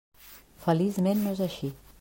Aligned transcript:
Feliçment 0.65 1.23
no 1.27 1.37
és 1.37 1.47
així. 1.49 1.75